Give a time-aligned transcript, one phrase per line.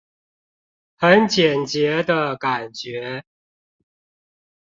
[0.97, 3.23] 很簡潔的感覺